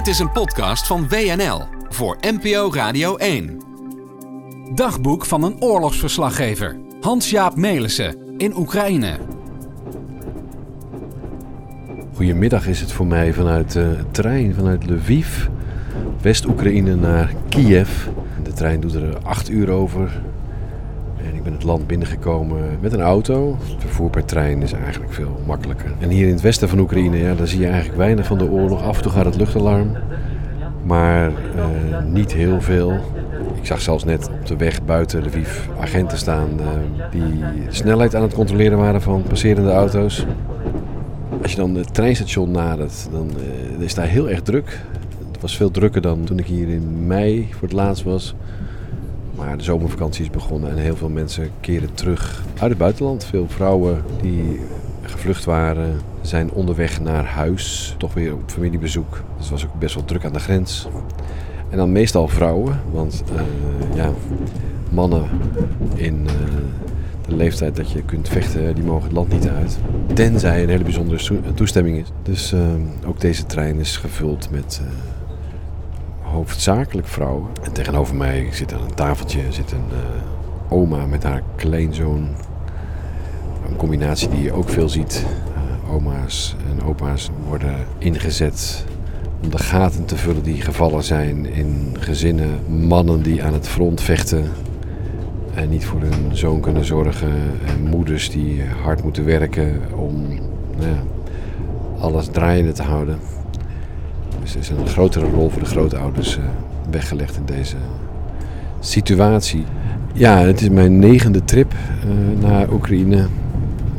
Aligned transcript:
Dit 0.00 0.08
is 0.08 0.18
een 0.18 0.32
podcast 0.32 0.86
van 0.86 1.08
WNL 1.08 1.66
voor 1.88 2.16
NPO 2.20 2.70
Radio 2.72 3.16
1. 3.16 3.62
Dagboek 4.74 5.26
van 5.26 5.42
een 5.42 5.62
oorlogsverslaggever. 5.62 6.78
Hans-Jaap 7.00 7.56
Melissen 7.56 8.38
in 8.38 8.56
Oekraïne. 8.56 9.18
Goedemiddag 12.14 12.66
is 12.66 12.80
het 12.80 12.92
voor 12.92 13.06
mij 13.06 13.32
vanuit 13.32 13.72
de 13.72 14.04
trein 14.10 14.54
vanuit 14.54 14.90
Lviv, 14.90 15.46
West-Oekraïne 16.22 16.94
naar 16.94 17.34
Kiev. 17.48 18.06
De 18.42 18.52
trein 18.52 18.80
doet 18.80 18.94
er 18.94 19.18
acht 19.18 19.50
uur 19.50 19.70
over. 19.70 20.22
En 21.30 21.36
ik 21.36 21.42
ben 21.42 21.52
het 21.52 21.62
land 21.62 21.86
binnengekomen 21.86 22.78
met 22.80 22.92
een 22.92 23.00
auto. 23.00 23.56
Het 23.60 23.74
vervoer 23.78 24.10
per 24.10 24.24
trein 24.24 24.62
is 24.62 24.72
eigenlijk 24.72 25.12
veel 25.12 25.40
makkelijker. 25.46 25.92
En 25.98 26.08
hier 26.08 26.26
in 26.26 26.32
het 26.32 26.40
westen 26.40 26.68
van 26.68 26.78
Oekraïne, 26.78 27.16
ja, 27.16 27.34
daar 27.34 27.46
zie 27.46 27.60
je 27.60 27.66
eigenlijk 27.66 27.96
weinig 27.96 28.26
van 28.26 28.38
de 28.38 28.50
oorlog. 28.50 28.82
Af 28.82 28.96
en 28.96 29.02
toe 29.02 29.12
gaat 29.12 29.24
het 29.24 29.36
luchtalarm, 29.36 29.96
maar 30.82 31.26
eh, 31.26 32.04
niet 32.06 32.32
heel 32.32 32.60
veel. 32.60 32.92
Ik 33.54 33.66
zag 33.66 33.80
zelfs 33.80 34.04
net 34.04 34.28
op 34.28 34.46
de 34.46 34.56
weg 34.56 34.84
buiten 34.84 35.24
Lviv 35.24 35.68
agenten 35.80 36.18
staan 36.18 36.48
eh, 36.60 36.66
die 37.10 37.38
de 37.38 37.66
snelheid 37.68 38.14
aan 38.14 38.22
het 38.22 38.34
controleren 38.34 38.78
waren 38.78 39.02
van 39.02 39.22
passerende 39.22 39.70
auto's. 39.70 40.26
Als 41.42 41.50
je 41.50 41.56
dan 41.56 41.74
het 41.74 41.94
treinstation 41.94 42.50
nadert, 42.50 43.08
dan 43.12 43.30
uh, 43.78 43.84
is 43.84 43.94
daar 43.94 44.06
heel 44.06 44.28
erg 44.28 44.42
druk. 44.42 44.80
Het 45.32 45.40
was 45.40 45.56
veel 45.56 45.70
drukker 45.70 46.00
dan 46.00 46.24
toen 46.24 46.38
ik 46.38 46.46
hier 46.46 46.68
in 46.68 47.06
mei 47.06 47.48
voor 47.50 47.68
het 47.68 47.76
laatst 47.76 48.02
was. 48.04 48.34
Maar 49.44 49.58
de 49.58 49.64
zomervakantie 49.64 50.24
is 50.24 50.30
begonnen 50.30 50.70
en 50.70 50.76
heel 50.76 50.96
veel 50.96 51.08
mensen 51.08 51.50
keren 51.60 51.94
terug 51.94 52.42
uit 52.58 52.70
het 52.70 52.78
buitenland. 52.78 53.24
Veel 53.24 53.48
vrouwen 53.48 54.02
die 54.20 54.60
gevlucht 55.02 55.44
waren, 55.44 56.00
zijn 56.20 56.50
onderweg 56.50 57.00
naar 57.00 57.24
huis. 57.24 57.94
Toch 57.98 58.14
weer 58.14 58.32
op 58.32 58.42
familiebezoek. 58.46 59.10
Dus 59.10 59.22
het 59.38 59.50
was 59.50 59.66
ook 59.66 59.78
best 59.78 59.94
wel 59.94 60.04
druk 60.04 60.24
aan 60.24 60.32
de 60.32 60.38
grens. 60.38 60.88
En 61.70 61.76
dan 61.76 61.92
meestal 61.92 62.28
vrouwen, 62.28 62.80
want 62.92 63.22
uh, 63.32 63.40
ja, 63.94 64.10
mannen 64.90 65.28
in 65.94 66.14
uh, 66.14 66.30
de 67.28 67.36
leeftijd 67.36 67.76
dat 67.76 67.90
je 67.90 68.02
kunt 68.02 68.28
vechten, 68.28 68.74
die 68.74 68.84
mogen 68.84 69.04
het 69.04 69.12
land 69.12 69.32
niet 69.32 69.48
uit. 69.48 69.78
Tenzij 70.14 70.62
een 70.62 70.68
hele 70.68 70.84
bijzondere 70.84 71.40
toestemming 71.54 71.98
is. 71.98 72.08
Dus 72.22 72.52
uh, 72.52 72.60
ook 73.06 73.20
deze 73.20 73.46
trein 73.46 73.78
is 73.78 73.96
gevuld 73.96 74.50
met 74.50 74.80
hoofdzakelijk 76.30 77.06
vrouwen. 77.06 77.48
En 77.62 77.72
tegenover 77.72 78.16
mij 78.16 78.48
zit 78.52 78.72
aan 78.72 78.82
een 78.82 78.94
tafeltje 78.94 79.40
zit 79.48 79.72
een 79.72 79.84
oma 80.68 81.06
met 81.06 81.22
haar 81.22 81.42
kleinzoon. 81.56 82.28
Een 83.68 83.76
combinatie 83.76 84.28
die 84.28 84.42
je 84.42 84.52
ook 84.52 84.68
veel 84.68 84.88
ziet. 84.88 85.26
oma's 85.90 86.56
en 86.70 86.86
opa's 86.86 87.30
worden 87.48 87.76
ingezet 87.98 88.84
om 89.42 89.50
de 89.50 89.58
gaten 89.58 90.04
te 90.04 90.16
vullen 90.16 90.42
die 90.42 90.60
gevallen 90.60 91.04
zijn 91.04 91.46
in 91.46 91.96
gezinnen. 91.98 92.86
Mannen 92.86 93.22
die 93.22 93.44
aan 93.44 93.52
het 93.52 93.68
front 93.68 94.00
vechten 94.00 94.50
en 95.54 95.68
niet 95.68 95.84
voor 95.84 96.00
hun 96.00 96.36
zoon 96.36 96.60
kunnen 96.60 96.84
zorgen. 96.84 97.32
En 97.66 97.82
moeders 97.82 98.30
die 98.30 98.62
hard 98.82 99.02
moeten 99.02 99.24
werken 99.24 99.80
om 99.96 100.26
nou 100.78 100.96
alles 101.98 102.26
draaiende 102.26 102.72
te 102.72 102.82
houden. 102.82 103.18
Er 104.54 104.60
is 104.60 104.68
een 104.68 104.86
grotere 104.86 105.30
rol 105.30 105.50
voor 105.50 105.62
de 105.62 105.68
grootouders 105.68 106.36
uh, 106.36 106.44
weggelegd 106.90 107.36
in 107.36 107.44
deze 107.44 107.76
situatie. 108.80 109.64
Ja, 110.12 110.38
het 110.38 110.60
is 110.60 110.68
mijn 110.68 110.98
negende 110.98 111.44
trip 111.44 111.72
uh, 111.72 112.42
naar 112.42 112.72
Oekraïne. 112.72 113.26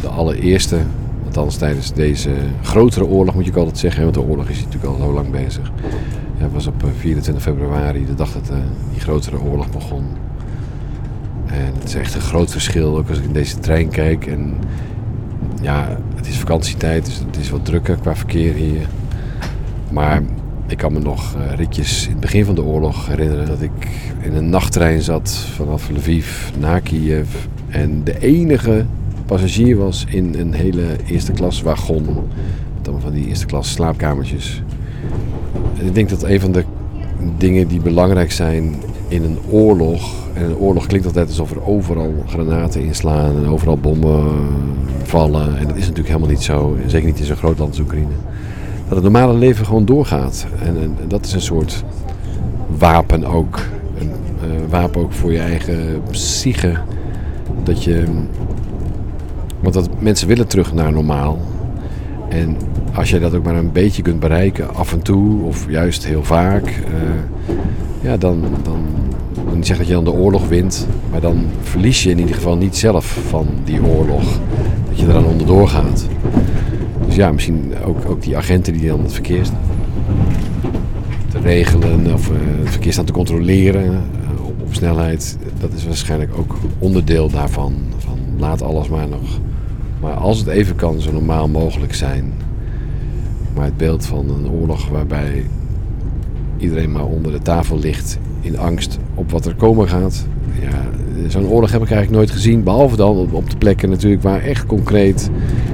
De 0.02 0.08
allereerste 0.08 0.78
Althans 1.26 1.56
tijdens 1.56 1.94
deze 1.94 2.30
grotere 2.62 3.06
oorlog 3.06 3.36
moet 3.36 3.46
je 3.46 3.54
altijd 3.54 3.78
zeggen. 3.78 4.04
Want 4.04 4.14
de 4.14 4.22
oorlog 4.22 4.50
is 4.50 4.64
natuurlijk 4.64 4.94
al 4.94 4.98
zo 4.98 5.14
lang 5.14 5.30
bezig. 5.30 5.72
Ja, 6.38 6.44
het 6.44 6.54
was 6.54 6.68
op 6.68 6.84
24 6.98 7.44
februari, 7.44 8.06
de 8.06 8.16
dag 8.16 8.34
dat 8.34 8.52
die 8.92 9.02
grotere 9.02 9.42
oorlog 9.42 9.70
begon. 9.70 10.06
En 11.46 11.74
het 11.74 11.84
is 11.84 11.96
echt 11.96 12.16
een 12.16 12.22
groot 12.22 12.52
verschil, 12.52 12.98
ook 12.98 13.09
als 13.09 13.18
ik 13.18 13.24
in 13.24 13.34
deze 13.34 13.59
trein 13.59 13.90
kijk. 13.90 14.28
En 14.28 14.54
ja, 15.62 15.98
het 16.16 16.28
is 16.28 16.38
vakantietijd, 16.38 17.06
dus 17.06 17.20
het 17.20 17.38
is 17.38 17.50
wat 17.50 17.66
drukker 17.66 17.98
qua 17.98 18.16
verkeer 18.16 18.54
hier. 18.54 18.88
Maar 19.92 20.22
ik 20.72 20.78
kan 20.78 20.94
me 20.94 21.00
nog 21.00 21.36
uh, 21.36 21.56
ritjes 21.56 22.06
in 22.06 22.12
het 22.12 22.20
begin 22.20 22.46
van 22.46 22.56
de 22.56 22.64
oorlog 22.64 23.08
herinneren 23.08 23.48
dat 23.48 23.62
ik 23.62 23.72
in 24.22 24.36
een 24.36 24.50
nachttrein 24.50 25.02
zat 25.02 25.30
vanaf 25.30 25.90
Lviv 25.90 26.50
naar 26.59 26.82
Kiev. 26.82 27.28
En 27.70 28.04
de 28.04 28.20
enige 28.20 28.86
passagier 29.26 29.78
was 29.78 30.06
in 30.10 30.36
een 30.38 30.54
hele 30.54 30.86
eerste 31.06 31.31
klas 31.31 31.62
wagon. 31.62 32.08
Dan 32.81 33.02
van 33.02 33.12
die 33.12 33.28
eerste 33.28 33.46
klas 33.46 33.72
slaapkamertjes. 33.72 34.62
Ik 35.80 35.96
denk 35.96 36.10
dat 36.10 36.24
een 36.24 36.40
van 36.40 36.52
de 36.52 36.64
dingen 37.38 37.68
die 37.68 37.80
belangrijk 37.80 38.31
zijn 38.31 38.76
in 39.08 39.24
een 39.24 39.38
oorlog. 39.50 40.14
En 40.34 40.44
een 40.44 40.58
oorlog 40.58 40.86
klinkt 40.86 41.08
altijd 41.08 41.28
alsof 41.28 41.52
er 41.52 41.68
overal 41.68 42.24
granaten 42.28 42.81
inslaan 42.81 43.36
en 43.36 43.48
overal 43.48 43.78
bommen 43.78 44.48
vallen. 45.04 45.58
En 45.58 45.68
dat 45.68 45.76
is 45.76 45.81
natuurlijk 45.81 46.08
helemaal 46.08 46.30
niet 46.30 46.44
zo. 46.44 46.78
Zeker 46.88 47.08
niet 47.08 47.20
in 47.20 47.26
zo'n 47.26 47.36
groot 47.36 47.58
land 47.58 47.70
als 47.70 47.80
Oekraïne. 47.80 48.16
Dat 48.91 49.03
het 49.03 49.12
normale 49.12 49.38
leven 49.38 49.66
gewoon 49.66 49.85
doorgaat. 49.85 50.46
En, 50.63 50.78
en, 50.78 50.97
dat 51.07 51.25
is 51.25 51.34
een 51.34 51.41
soort 51.41 51.84
wapen 52.78 53.25
ook. 53.25 53.59
Een 53.97 54.12
uh, 54.46 54.52
wapen 54.69 55.02
ook 55.02 55.12
voor 55.12 55.31
je 55.31 55.40
eigen 55.40 56.02
psyche. 56.09 56.78
Dat 57.63 57.84
je 57.84 58.03
want 59.59 59.74
dat, 59.74 59.90
mensen 60.00 60.28
willen 60.28 60.47
terug 60.47 60.74
naar 60.74 60.91
normaal. 60.91 61.40
En 62.30 62.57
als 62.94 63.09
je 63.09 63.19
dat 63.19 63.34
ook 63.34 63.44
maar 63.44 63.56
een 63.56 63.72
beetje 63.72 64.01
kunt 64.01 64.19
bereiken, 64.19 64.75
af 64.75 64.94
en 64.94 65.01
toe 65.01 65.44
of 65.44 65.69
juist 65.69 66.06
heel 66.06 66.24
vaak, 66.24 66.68
uh, 66.68 67.53
ja, 68.01 68.18
dan, 68.18 68.41
dan, 68.63 68.85
dan 69.46 69.56
niet 69.56 69.68
zeggen 69.68 69.85
dat 69.85 69.96
je 69.97 70.03
dan 70.03 70.13
de 70.13 70.19
oorlog 70.19 70.47
wint, 70.47 70.88
maar 71.12 71.22
dan 71.22 71.46
verlies 71.62 72.03
je 72.03 72.09
in 72.09 72.19
ieder 72.19 72.35
geval 72.35 72.57
niet 72.57 72.78
zelf 72.78 73.19
van 73.28 73.47
die 73.63 73.84
oorlog. 73.84 74.24
Dat 74.90 75.00
je 75.00 75.06
er 75.06 75.13
dan 75.13 75.25
onderdoor 75.25 75.68
gaat. 75.68 76.07
Dus 77.12 77.20
ja, 77.20 77.32
misschien 77.32 77.74
ook, 77.86 78.10
ook 78.10 78.22
die 78.22 78.38
agenten 78.38 78.74
die 78.74 78.88
dan 78.88 79.02
het 79.02 79.14
verkeer 79.14 79.46
te 81.32 81.40
regelen 81.40 82.14
of 82.14 82.30
uh, 82.30 82.36
het 82.60 82.70
verkeer 82.70 82.92
staan 82.92 83.06
te 83.06 83.12
controleren 83.12 84.04
op, 84.44 84.62
op 84.62 84.74
snelheid, 84.74 85.38
dat 85.60 85.74
is 85.74 85.86
waarschijnlijk 85.86 86.32
ook 86.38 86.58
onderdeel 86.80 87.30
daarvan. 87.30 87.74
Van 87.98 88.20
laat 88.38 88.62
alles 88.62 88.90
maar 88.90 89.08
nog 89.08 89.40
maar 90.02 90.14
als 90.14 90.40
het 90.40 90.48
even 90.48 90.76
kan, 90.76 91.00
zo 91.00 91.12
normaal 91.12 91.48
mogelijk 91.48 91.94
zijn. 91.94 92.34
Maar 93.56 93.66
het 93.66 93.78
beeld 93.78 94.06
van 94.06 94.30
een 94.30 94.50
oorlog 94.50 94.88
waarbij 94.88 95.46
iedereen 96.58 96.92
maar 96.92 97.06
onder 97.06 97.32
de 97.32 97.42
tafel 97.42 97.80
ligt 97.80 98.20
in 98.42 98.58
angst 98.58 99.00
op 99.16 99.32
wat 99.32 99.46
er 99.46 99.56
komen 99.56 99.88
gaat. 99.88 100.26
Ja, 100.62 100.90
zo'n 101.28 101.48
oorlog 101.48 101.72
heb 101.72 101.82
ik 101.82 101.92
eigenlijk 101.92 102.18
nooit 102.18 102.32
gezien. 102.32 102.64
Behalve 102.64 102.96
dan 102.96 103.28
op 103.32 103.50
de 103.50 103.58
plekken 103.58 103.90
natuurlijk 103.90 104.24
waar 104.24 104.42
echt 104.42 104.66
concreet 104.66 105.30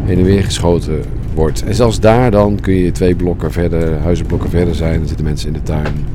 heen 0.05 0.17
en 0.17 0.23
weer 0.23 0.43
geschoten 0.43 1.03
wordt. 1.37 1.63
En 1.63 1.75
zelfs 1.75 1.99
daar 1.99 2.31
dan 2.31 2.59
kun 2.59 2.73
je 2.73 2.91
twee 2.91 3.15
blokken 3.15 3.51
verder, 3.51 3.99
huizenblokken 3.99 4.49
verder 4.49 4.75
zijn. 4.75 4.99
Dan 4.99 5.07
zitten 5.07 5.25
mensen 5.25 5.47
in 5.47 5.53
de 5.53 5.63
tuin 5.63 6.05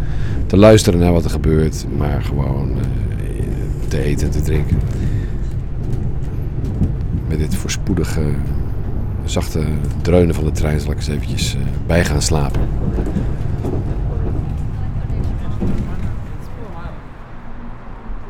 te 0.47 0.57
luisteren 0.57 1.01
naar 1.01 1.13
wat 1.13 1.25
er 1.25 1.31
gebeurt. 1.31 1.85
Maar 1.97 2.23
gewoon 2.23 2.71
uh, 2.71 2.77
te 3.89 4.03
eten 4.03 4.27
en 4.27 4.33
te 4.33 4.43
drinken 4.43 4.79
met 7.33 7.41
dit 7.41 7.57
voorspoedige, 7.57 8.23
zachte 9.25 9.65
dreunen 10.03 10.35
van 10.35 10.45
de 10.45 10.51
trein 10.51 10.81
zal 10.81 10.91
ik 10.91 10.97
eens 10.97 11.09
eventjes 11.09 11.55
uh, 11.55 11.61
bij 11.87 12.05
gaan 12.05 12.23
slapen. 12.23 12.61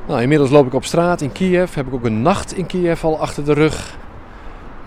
Nou, 0.09 0.23
inmiddels 0.23 0.51
loop 0.51 0.67
ik 0.67 0.75
op 0.75 0.85
straat 0.85 1.21
in 1.21 1.33
Kiev. 1.33 1.75
Heb 1.75 1.87
ik 1.87 1.95
ook 1.95 2.05
een 2.05 2.23
nacht 2.23 2.57
in 2.57 2.67
Kiev 2.67 3.05
al 3.05 3.21
achter 3.21 3.45
de 3.45 3.53
rug. 3.53 3.99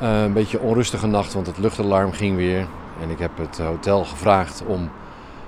Uh, 0.01 0.22
een 0.22 0.33
beetje 0.33 0.59
onrustige 0.59 1.07
nacht, 1.07 1.33
want 1.33 1.47
het 1.47 1.57
luchtalarm 1.57 2.11
ging 2.11 2.35
weer. 2.35 2.66
En 3.01 3.09
ik 3.09 3.19
heb 3.19 3.38
het 3.38 3.57
hotel 3.57 4.06
gevraagd 4.06 4.63
om 4.66 4.91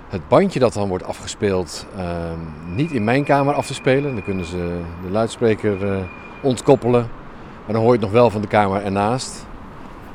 het 0.10 0.28
bandje 0.28 0.60
dat 0.60 0.74
dan 0.74 0.88
wordt 0.88 1.04
afgespeeld 1.04 1.86
uh, 1.98 2.04
niet 2.66 2.92
in 2.92 3.04
mijn 3.04 3.24
kamer 3.24 3.54
af 3.54 3.68
te 3.68 3.74
spelen. 3.74 4.14
Dan 4.14 4.24
kunnen 4.24 4.46
ze 4.46 4.82
de 5.04 5.10
luidspreker 5.10 5.98
uh, 5.98 6.04
ontkoppelen. 6.42 7.10
Maar 7.66 7.74
dan 7.74 7.82
hoor 7.82 7.94
je 7.94 8.00
het 8.00 8.02
nog 8.02 8.12
wel 8.12 8.30
van 8.30 8.42
de 8.42 8.48
kamer 8.48 8.84
ernaast. 8.84 9.46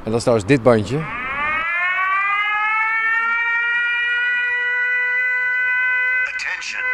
En 0.05 0.11
dat 0.11 0.14
is 0.14 0.20
trouwens 0.20 0.49
dit 0.49 0.62
bandje. 0.62 0.96
Attention. 6.32 6.85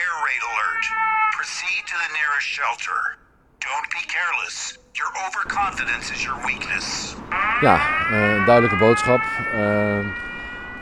Air 0.00 0.14
raid 0.26 0.42
alert. 0.50 0.92
Proceed 1.36 1.86
to 1.86 1.96
the 1.96 2.10
nearest 2.12 2.46
shelter. 2.46 3.23
Don't 3.72 3.88
be 3.88 4.04
careless. 4.06 4.78
Your 4.92 5.10
overconfidence 5.26 6.12
is 6.12 6.22
your 6.22 6.38
weakness. 6.46 7.14
Ja, 7.60 7.76
uh, 8.10 8.34
een 8.34 8.44
duidelijke 8.44 8.76
boodschap. 8.76 9.20
Uh, 9.54 10.06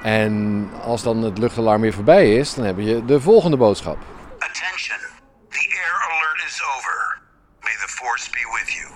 en 0.03 0.69
als 0.85 1.03
dan 1.03 1.23
het 1.23 1.39
luchtalarm 1.39 1.81
weer 1.81 1.93
voorbij 1.93 2.35
is, 2.35 2.55
dan 2.55 2.65
heb 2.65 2.79
je 2.79 3.05
de 3.05 3.21
volgende 3.21 3.57
boodschap. 3.57 3.97
Attention. 4.39 4.99
The 5.49 5.81
air 5.83 6.11
alert 6.11 6.45
is 6.47 6.63
over. 6.77 7.19
May 7.61 7.73
the 7.73 7.89
force 7.89 8.31
be 8.31 8.59
with 8.59 8.73
you. 8.73 8.91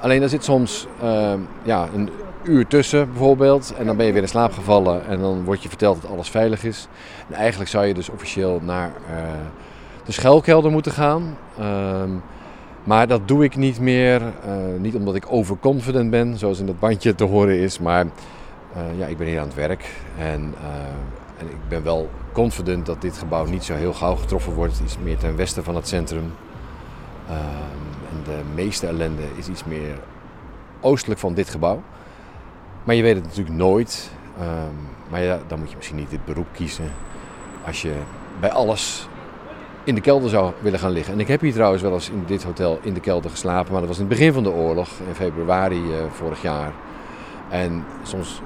Alleen 0.00 0.20
daar 0.20 0.28
zit 0.28 0.44
soms 0.44 0.86
uh, 1.02 1.34
ja, 1.62 1.88
een 1.94 2.10
uur 2.42 2.66
tussen 2.66 3.10
bijvoorbeeld. 3.10 3.74
En 3.74 3.86
dan 3.86 3.96
ben 3.96 4.06
je 4.06 4.12
weer 4.12 4.22
in 4.22 4.28
slaap 4.28 4.52
gevallen 4.52 5.06
en 5.06 5.20
dan 5.20 5.44
wordt 5.44 5.62
je 5.62 5.68
verteld 5.68 6.02
dat 6.02 6.10
alles 6.10 6.30
veilig 6.30 6.64
is. 6.64 6.88
En 7.28 7.34
eigenlijk 7.34 7.70
zou 7.70 7.86
je 7.86 7.94
dus 7.94 8.08
officieel 8.08 8.60
naar 8.62 8.92
uh, 9.10 9.16
de 10.08 10.14
schuilkelder 10.14 10.70
moeten 10.70 10.92
gaan. 10.92 11.36
Ehm, 11.58 12.10
maar 12.84 13.06
dat 13.06 13.28
doe 13.28 13.44
ik 13.44 13.56
niet 13.56 13.80
meer. 13.80 14.20
Uh, 14.20 14.80
niet 14.80 14.94
omdat 14.94 15.14
ik 15.14 15.32
overconfident 15.32 16.10
ben, 16.10 16.38
zoals 16.38 16.58
in 16.58 16.66
dat 16.66 16.78
bandje 16.78 17.14
te 17.14 17.24
horen 17.24 17.58
is. 17.58 17.78
Maar 17.78 18.04
uh, 18.04 18.98
ja, 18.98 19.06
ik 19.06 19.18
ben 19.18 19.26
hier 19.26 19.40
aan 19.40 19.46
het 19.46 19.54
werk. 19.54 19.90
En, 20.18 20.54
en 21.38 21.46
ik 21.46 21.68
ben 21.68 21.82
wel 21.82 22.08
confident 22.32 22.86
dat 22.86 23.00
dit 23.00 23.18
gebouw 23.18 23.44
niet 23.44 23.64
zo 23.64 23.74
heel 23.74 23.92
gauw 23.92 24.14
getroffen 24.14 24.52
wordt. 24.52 24.80
Is 24.84 24.98
meer 25.02 25.18
ten 25.18 25.36
westen 25.36 25.64
van 25.64 25.76
het 25.76 25.88
centrum. 25.88 26.32
Ehm, 27.28 27.38
en 28.10 28.22
de 28.24 28.40
meeste 28.54 28.86
ellende 28.86 29.22
is 29.36 29.48
iets 29.48 29.64
meer 29.64 29.98
oostelijk 30.80 31.20
van 31.20 31.34
dit 31.34 31.48
gebouw. 31.48 31.82
Maar 32.84 32.94
je 32.94 33.02
weet 33.02 33.14
het 33.14 33.24
natuurlijk 33.24 33.56
nooit. 33.56 34.10
Um, 34.40 34.76
maar 35.10 35.22
ja, 35.22 35.38
dan 35.46 35.58
moet 35.58 35.70
je 35.70 35.76
misschien 35.76 35.96
niet 35.96 36.10
dit 36.10 36.24
beroep 36.24 36.48
kiezen. 36.52 36.92
Als 37.66 37.82
je 37.82 37.92
bij 38.40 38.50
alles 38.50 39.08
in 39.88 39.94
de 39.94 40.00
kelder 40.00 40.30
zou 40.30 40.52
willen 40.60 40.78
gaan 40.78 40.90
liggen. 40.90 41.12
En 41.12 41.20
ik 41.20 41.28
heb 41.28 41.40
hier 41.40 41.52
trouwens 41.52 41.82
wel 41.82 41.92
eens 41.92 42.10
in 42.10 42.22
dit 42.26 42.42
hotel 42.42 42.78
in 42.82 42.94
de 42.94 43.00
kelder 43.00 43.30
geslapen. 43.30 43.70
Maar 43.72 43.80
dat 43.80 43.88
was 43.88 43.98
in 43.98 44.04
het 44.04 44.18
begin 44.18 44.32
van 44.32 44.42
de 44.42 44.50
oorlog, 44.50 44.88
in 45.08 45.14
februari 45.14 45.82
uh, 45.82 45.96
vorig 46.10 46.42
jaar. 46.42 46.72
En 47.50 47.84
soms 48.02 48.40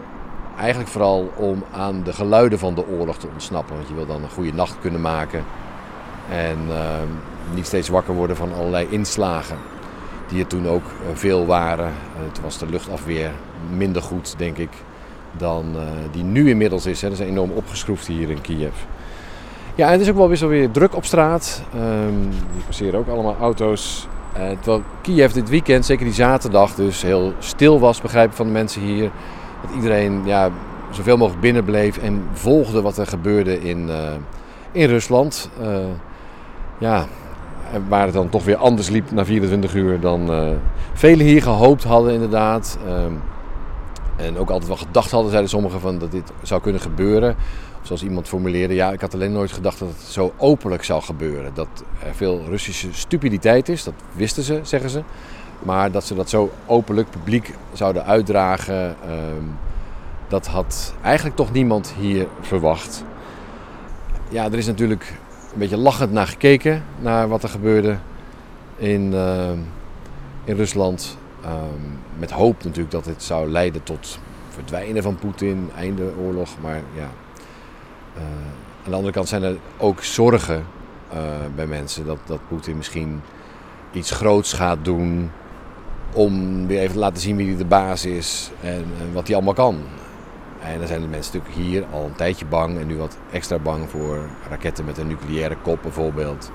eigenlijk 0.58 0.90
vooral 0.90 1.32
om 1.36 1.64
aan 1.72 2.02
de 2.02 2.12
geluiden 2.12 2.58
van 2.58 2.74
de 2.74 2.86
oorlog 2.86 3.16
te 3.16 3.26
ontsnappen. 3.32 3.76
Want 3.76 3.88
je 3.88 3.94
wil 3.94 4.06
dan 4.06 4.22
een 4.22 4.30
goede 4.30 4.52
nacht 4.52 4.76
kunnen 4.80 5.00
maken. 5.00 5.44
En 6.30 6.58
uh, 6.68 6.76
niet 7.54 7.66
steeds 7.66 7.88
wakker 7.88 8.14
worden 8.14 8.36
van 8.36 8.54
allerlei 8.54 8.86
inslagen. 8.90 9.56
Die 10.28 10.40
er 10.40 10.46
toen 10.46 10.68
ook 10.68 10.84
uh, 10.84 11.16
veel 11.16 11.46
waren. 11.46 11.86
Uh, 11.88 12.32
toen 12.32 12.44
was 12.44 12.58
de 12.58 12.66
luchtafweer 12.66 13.30
minder 13.76 14.02
goed, 14.02 14.34
denk 14.38 14.56
ik, 14.56 14.70
dan 15.36 15.76
die 16.10 16.24
nu 16.24 16.48
inmiddels 16.48 16.86
is. 16.86 17.02
Hè. 17.02 17.08
Dat 17.08 17.18
is 17.18 17.26
enorm 17.26 17.50
opgeschroefd 17.50 18.06
hier 18.06 18.30
in 18.30 18.40
Kiev. 18.40 18.74
Ja, 19.74 19.88
het 19.88 20.00
is 20.00 20.10
ook 20.10 20.16
wel 20.16 20.28
weer, 20.28 20.48
weer 20.48 20.70
druk 20.70 20.96
op 20.96 21.04
straat. 21.04 21.62
Um, 21.74 22.30
hier 22.30 22.62
passeren 22.66 22.98
ook 22.98 23.08
allemaal 23.08 23.36
auto's. 23.40 24.08
terwijl 24.34 24.82
Kiev 25.00 25.32
dit 25.32 25.48
weekend, 25.48 25.86
zeker 25.86 26.04
die 26.04 26.14
zaterdag, 26.14 26.74
dus 26.74 27.02
heel 27.02 27.32
stil 27.38 27.80
was, 27.80 28.00
begrijp 28.00 28.30
ik 28.30 28.36
van 28.36 28.46
de 28.46 28.52
mensen 28.52 28.82
hier. 28.82 29.10
Dat 29.62 29.74
iedereen 29.74 30.22
ja, 30.24 30.50
zoveel 30.90 31.16
mogelijk 31.16 31.42
binnen 31.42 31.64
bleef 31.64 31.98
en 31.98 32.22
volgde 32.32 32.82
wat 32.82 32.98
er 32.98 33.06
gebeurde 33.06 33.60
in, 33.60 33.90
in 34.72 34.88
Rusland. 34.88 35.50
ja, 36.78 37.06
waar 37.88 38.04
het 38.04 38.14
dan 38.14 38.28
toch 38.28 38.44
weer 38.44 38.56
anders 38.56 38.88
liep 38.88 39.10
na 39.10 39.24
24 39.24 39.74
uur 39.74 40.00
dan 40.00 40.30
velen 40.92 41.26
hier 41.26 41.42
gehoopt 41.42 41.84
hadden 41.84 42.12
inderdaad. 42.12 42.78
Um, 42.88 43.20
en 44.16 44.38
ook 44.38 44.50
altijd 44.50 44.68
wel 44.68 44.76
gedacht 44.76 45.10
hadden, 45.10 45.30
zeiden 45.30 45.50
sommigen, 45.50 45.80
van 45.80 45.98
dat 45.98 46.10
dit 46.10 46.32
zou 46.42 46.60
kunnen 46.60 46.80
gebeuren. 46.80 47.36
Zoals 47.82 48.02
iemand 48.02 48.28
formuleerde, 48.28 48.74
ja, 48.74 48.92
ik 48.92 49.00
had 49.00 49.14
alleen 49.14 49.32
nooit 49.32 49.52
gedacht 49.52 49.78
dat 49.78 49.88
het 49.88 50.00
zo 50.00 50.32
openlijk 50.36 50.84
zou 50.84 51.02
gebeuren. 51.02 51.54
Dat 51.54 51.84
er 52.06 52.14
veel 52.14 52.44
Russische 52.48 52.88
stupiditeit 52.92 53.68
is, 53.68 53.84
dat 53.84 53.94
wisten 54.12 54.42
ze, 54.42 54.60
zeggen 54.62 54.90
ze. 54.90 55.02
Maar 55.58 55.90
dat 55.90 56.04
ze 56.04 56.14
dat 56.14 56.28
zo 56.30 56.50
openlijk 56.66 57.10
publiek 57.10 57.54
zouden 57.72 58.04
uitdragen, 58.04 58.96
um, 59.08 59.58
dat 60.28 60.46
had 60.46 60.94
eigenlijk 61.02 61.36
toch 61.36 61.52
niemand 61.52 61.92
hier 61.98 62.26
verwacht. 62.40 63.04
Ja, 64.28 64.44
er 64.44 64.58
is 64.58 64.66
natuurlijk 64.66 65.12
een 65.52 65.58
beetje 65.58 65.76
lachend 65.76 66.12
naar 66.12 66.26
gekeken, 66.26 66.82
naar 67.00 67.28
wat 67.28 67.42
er 67.42 67.48
gebeurde 67.48 67.96
in, 68.76 69.12
uh, 69.12 69.50
in 70.44 70.56
Rusland. 70.56 71.16
Um, 71.44 71.98
met 72.18 72.30
hoop 72.30 72.64
natuurlijk 72.64 72.90
dat 72.90 73.04
het 73.04 73.22
zou 73.22 73.50
leiden 73.50 73.82
tot 73.82 74.18
verdwijnen 74.48 75.02
van 75.02 75.16
Poetin, 75.16 75.70
einde 75.76 76.12
oorlog. 76.24 76.50
Maar 76.60 76.80
ja, 76.94 77.08
uh, 78.16 78.22
aan 78.84 78.90
de 78.90 78.96
andere 78.96 79.12
kant 79.12 79.28
zijn 79.28 79.42
er 79.42 79.56
ook 79.78 80.02
zorgen 80.02 80.66
uh, 81.14 81.18
bij 81.54 81.66
mensen 81.66 82.06
dat, 82.06 82.18
dat 82.26 82.38
Poetin 82.48 82.76
misschien 82.76 83.20
iets 83.92 84.10
groots 84.10 84.52
gaat 84.52 84.78
doen 84.82 85.30
om 86.12 86.66
weer 86.66 86.80
even 86.80 86.92
te 86.92 86.98
laten 86.98 87.20
zien 87.20 87.36
wie 87.36 87.56
de 87.56 87.64
baas 87.64 88.04
is 88.04 88.50
en, 88.60 88.84
wat 89.12 89.26
hij 89.26 89.36
allemaal 89.36 89.54
kan. 89.54 89.78
En 90.60 90.78
dan 90.78 90.86
zijn 90.86 91.00
de 91.00 91.06
mensen 91.06 91.36
natuurlijk 91.36 91.68
hier 91.68 91.84
al 91.92 92.04
een 92.04 92.14
tijdje 92.14 92.46
bang 92.46 92.78
en 92.78 92.86
nu 92.86 92.96
wat 92.96 93.16
extra 93.30 93.58
bang 93.58 93.90
voor 93.90 94.18
raketten 94.48 94.84
met 94.84 94.98
een 94.98 95.06
nucleaire 95.06 95.56
kop 95.62 95.82
bijvoorbeeld. 95.82 96.50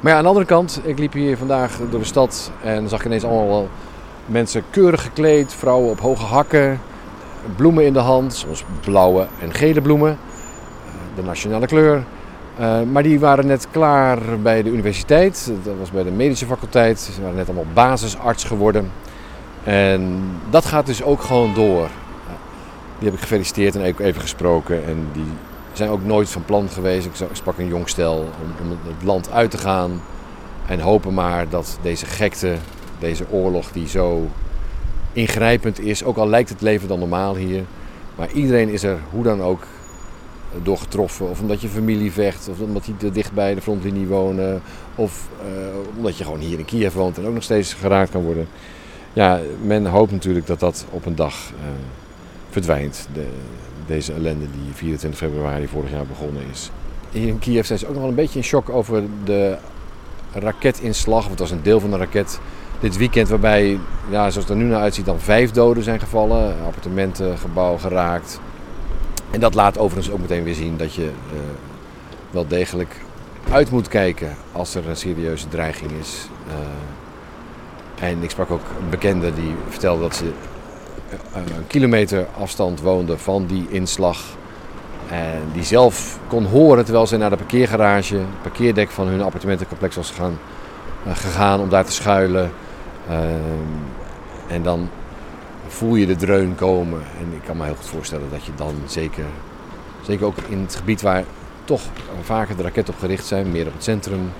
Maar 0.00 0.12
ja, 0.12 0.16
aan 0.18 0.22
de 0.22 0.28
andere 0.28 0.46
kant, 0.46 0.80
ik 0.84 0.98
liep 0.98 1.12
hier 1.12 1.36
vandaag 1.36 1.80
door 1.90 2.00
de 2.00 2.06
stad 2.06 2.50
en 2.62 2.88
zag 2.88 3.04
ineens 3.04 3.24
allemaal 3.24 3.68
mensen 4.26 4.62
keurig 4.70 5.02
gekleed, 5.02 5.54
vrouwen 5.54 5.90
op 5.90 6.00
hoge 6.00 6.24
hakken, 6.24 6.80
bloemen 7.56 7.84
in 7.84 7.92
de 7.92 7.98
hand, 7.98 8.34
soms 8.34 8.64
blauwe 8.80 9.26
en 9.40 9.54
gele 9.54 9.80
bloemen, 9.80 10.18
de 11.18 11.24
nationale 11.24 11.66
kleur. 11.66 12.04
Uh, 12.60 12.82
maar 12.92 13.02
die 13.02 13.20
waren 13.20 13.46
net 13.46 13.66
klaar 13.70 14.18
bij 14.42 14.62
de 14.62 14.70
universiteit, 14.70 15.52
dat 15.64 15.74
was 15.78 15.90
bij 15.90 16.02
de 16.02 16.10
medische 16.10 16.46
faculteit. 16.46 17.00
Ze 17.00 17.22
waren 17.22 17.36
net 17.36 17.46
allemaal 17.46 17.72
basisarts 17.74 18.44
geworden. 18.44 18.90
En 19.64 20.20
dat 20.50 20.64
gaat 20.64 20.86
dus 20.86 21.02
ook 21.02 21.22
gewoon 21.22 21.54
door. 21.54 21.88
Die 22.98 23.08
heb 23.08 23.14
ik 23.14 23.20
gefeliciteerd 23.20 23.76
en 23.76 23.82
even 23.82 24.20
gesproken. 24.20 24.84
En 24.86 25.08
die 25.12 25.32
zijn 25.72 25.90
ook 25.90 26.04
nooit 26.04 26.28
van 26.28 26.44
plan 26.44 26.68
geweest. 26.68 27.06
Ik 27.06 27.12
sprak 27.32 27.58
een 27.58 27.68
jong 27.68 27.88
stel 27.88 28.16
om, 28.16 28.66
om 28.66 28.70
het 28.70 29.04
land 29.04 29.30
uit 29.32 29.50
te 29.50 29.58
gaan. 29.58 30.00
En 30.66 30.80
hopen 30.80 31.14
maar 31.14 31.48
dat 31.48 31.78
deze 31.82 32.06
gekte, 32.06 32.54
deze 32.98 33.24
oorlog 33.30 33.70
die 33.72 33.88
zo 33.88 34.26
ingrijpend 35.12 35.80
is. 35.80 36.04
Ook 36.04 36.16
al 36.16 36.28
lijkt 36.28 36.48
het 36.48 36.60
leven 36.60 36.88
dan 36.88 36.98
normaal 36.98 37.36
hier. 37.36 37.64
Maar 38.16 38.30
iedereen 38.32 38.68
is 38.68 38.82
er 38.82 38.98
hoe 39.10 39.22
dan 39.22 39.42
ook 39.42 39.62
door 40.62 40.78
getroffen. 40.78 41.28
Of 41.28 41.40
omdat 41.40 41.60
je 41.60 41.68
familie 41.68 42.12
vecht. 42.12 42.48
Of 42.48 42.60
omdat 42.60 42.84
die 42.84 42.96
te 42.96 43.10
dicht 43.10 43.32
bij 43.32 43.54
de 43.54 43.60
frontlinie 43.60 44.06
wonen. 44.06 44.62
Of 44.94 45.28
uh, 45.40 45.96
omdat 45.96 46.16
je 46.16 46.24
gewoon 46.24 46.40
hier 46.40 46.58
in 46.58 46.64
Kiev 46.64 46.94
woont 46.94 47.18
en 47.18 47.26
ook 47.26 47.34
nog 47.34 47.42
steeds 47.42 47.74
geraakt 47.74 48.10
kan 48.10 48.22
worden. 48.22 48.48
Ja, 49.12 49.40
men 49.62 49.86
hoopt 49.86 50.12
natuurlijk 50.12 50.46
dat 50.46 50.60
dat 50.60 50.86
op 50.90 51.06
een 51.06 51.16
dag... 51.16 51.34
Uh, 51.34 51.68
verdwijnt. 52.50 53.08
De, 53.12 53.26
deze 53.86 54.12
ellende 54.12 54.46
die 54.50 54.74
24 54.74 55.20
februari 55.20 55.68
vorig 55.68 55.90
jaar 55.90 56.06
begonnen 56.06 56.42
is. 56.52 56.70
Hier 57.10 57.28
in 57.28 57.38
Kiev 57.38 57.66
zijn 57.66 57.78
ze 57.78 57.86
ook 57.86 57.92
nog 57.92 58.00
wel 58.00 58.10
een 58.10 58.16
beetje 58.16 58.38
in 58.38 58.44
shock 58.44 58.70
over 58.70 59.02
de 59.24 59.56
raketinslag. 60.32 61.24
Of 61.24 61.30
het 61.30 61.38
was 61.38 61.50
een 61.50 61.62
deel 61.62 61.80
van 61.80 61.90
de 61.90 61.96
raket 61.96 62.40
dit 62.80 62.96
weekend 62.96 63.28
waarbij, 63.28 63.78
ja, 64.10 64.30
zoals 64.30 64.34
het 64.34 64.48
er 64.48 64.56
nu 64.56 64.64
naar 64.64 64.80
uitziet, 64.80 65.04
dan 65.04 65.20
vijf 65.20 65.50
doden 65.50 65.82
zijn 65.82 66.00
gevallen. 66.00 66.54
Appartementengebouw 66.66 67.78
geraakt. 67.78 68.40
En 69.30 69.40
dat 69.40 69.54
laat 69.54 69.78
overigens 69.78 70.14
ook 70.14 70.20
meteen 70.20 70.44
weer 70.44 70.54
zien 70.54 70.76
dat 70.76 70.94
je 70.94 71.04
uh, 71.04 71.38
wel 72.30 72.46
degelijk 72.46 72.96
uit 73.50 73.70
moet 73.70 73.88
kijken 73.88 74.36
als 74.52 74.74
er 74.74 74.88
een 74.88 74.96
serieuze 74.96 75.48
dreiging 75.48 75.90
is. 76.00 76.28
Uh, 76.48 78.08
en 78.08 78.22
ik 78.22 78.30
sprak 78.30 78.50
ook 78.50 78.64
een 78.80 78.90
bekende 78.90 79.34
die 79.34 79.54
vertelde 79.68 80.00
dat 80.00 80.16
ze 80.16 80.24
een 81.34 81.66
kilometer 81.66 82.26
afstand 82.38 82.80
woonde 82.80 83.18
van 83.18 83.46
die 83.46 83.66
inslag. 83.68 84.18
En 85.10 85.42
die 85.52 85.64
zelf 85.64 86.18
kon 86.28 86.44
horen 86.44 86.84
terwijl 86.84 87.06
ze 87.06 87.16
naar 87.16 87.30
de 87.30 87.36
parkeergarage, 87.36 88.14
het 88.14 88.42
parkeerdek 88.42 88.90
van 88.90 89.06
hun 89.06 89.22
appartementencomplex 89.22 89.96
was 89.96 90.10
gegaan, 90.10 90.38
gegaan 91.12 91.60
om 91.60 91.68
daar 91.68 91.84
te 91.84 91.92
schuilen. 91.92 92.50
Uh, 93.10 93.14
en 94.46 94.62
dan 94.62 94.88
voel 95.68 95.94
je 95.94 96.06
de 96.06 96.16
dreun 96.16 96.54
komen. 96.54 97.00
En 97.20 97.32
ik 97.34 97.42
kan 97.46 97.56
me 97.56 97.64
heel 97.64 97.74
goed 97.74 97.86
voorstellen 97.86 98.30
dat 98.30 98.44
je 98.44 98.52
dan 98.56 98.74
zeker, 98.86 99.24
zeker 100.02 100.26
ook 100.26 100.36
in 100.48 100.60
het 100.60 100.76
gebied 100.76 101.02
waar 101.02 101.24
toch 101.64 101.82
vaker 102.22 102.56
de 102.56 102.62
raketten 102.62 102.94
op 102.94 103.00
gericht 103.00 103.26
zijn, 103.26 103.50
meer 103.50 103.66
op 103.66 103.72
het 103.72 103.84
centrum, 103.84 104.32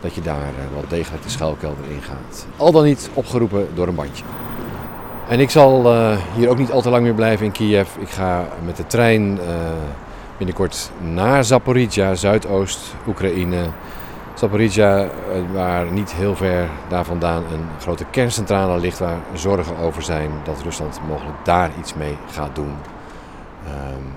dat 0.00 0.14
je 0.14 0.20
daar 0.20 0.36
uh, 0.36 0.74
wel 0.74 0.84
degelijk 0.88 1.22
de 1.22 1.30
schuilkelder 1.30 1.84
in 1.90 2.02
gaat. 2.02 2.46
Al 2.56 2.72
dan 2.72 2.84
niet 2.84 3.10
opgeroepen 3.14 3.68
door 3.74 3.88
een 3.88 3.94
bandje. 3.94 4.24
En 5.28 5.40
ik 5.40 5.50
zal 5.50 5.92
uh, 5.92 6.16
hier 6.34 6.48
ook 6.48 6.58
niet 6.58 6.70
al 6.70 6.82
te 6.82 6.90
lang 6.90 7.02
meer 7.02 7.14
blijven 7.14 7.46
in 7.46 7.52
Kiev. 7.52 7.88
Ik 7.98 8.08
ga 8.08 8.48
met 8.64 8.76
de 8.76 8.86
trein 8.86 9.22
uh, 9.22 9.38
binnenkort 10.36 10.90
naar 10.98 11.44
Zaporizhia, 11.44 12.14
Zuidoost-Oekraïne. 12.14 13.64
Zaporizhia, 14.42 15.04
uh, 15.04 15.10
waar 15.52 15.92
niet 15.92 16.12
heel 16.12 16.36
ver 16.36 16.68
daar 16.88 17.04
vandaan 17.04 17.44
een 17.52 17.66
grote 17.80 18.04
kerncentrale 18.04 18.80
ligt 18.80 18.98
waar 18.98 19.18
zorgen 19.34 19.76
over 19.76 20.02
zijn 20.02 20.30
dat 20.44 20.62
Rusland 20.62 21.00
mogelijk 21.08 21.44
daar 21.44 21.70
iets 21.78 21.94
mee 21.94 22.16
gaat 22.30 22.54
doen. 22.54 22.74
Um, 23.66 24.14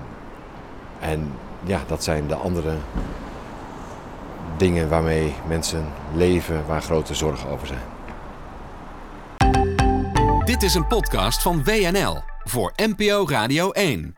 en 1.00 1.32
ja, 1.64 1.80
dat 1.86 2.04
zijn 2.04 2.26
de 2.26 2.34
andere 2.34 2.74
dingen 4.56 4.88
waarmee 4.88 5.34
mensen 5.48 5.84
leven, 6.14 6.66
waar 6.66 6.82
grote 6.82 7.14
zorgen 7.14 7.48
over 7.50 7.66
zijn. 7.66 7.84
Dit 10.44 10.62
is 10.62 10.74
een 10.74 10.86
podcast 10.86 11.42
van 11.42 11.64
WNL 11.64 12.22
voor 12.44 12.72
NPO 12.76 13.26
Radio 13.28 13.70
1. 13.70 14.15